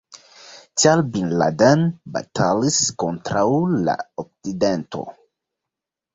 Tial 0.83 1.03
Bin 1.17 1.29
Laden 1.41 1.83
batalis 2.15 2.81
kontraŭ 3.05 3.45
la 3.85 3.97
Okcidento. 4.27 5.07